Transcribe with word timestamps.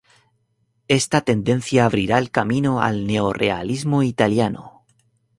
Esta 0.87 1.21
tendencia 1.21 1.85
abrirá 1.85 2.17
el 2.17 2.31
camino 2.31 2.81
al 2.81 3.05
neorrealismo 3.05 4.01
italiano. 4.01 4.83